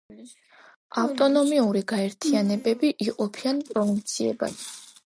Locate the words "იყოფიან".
3.09-3.65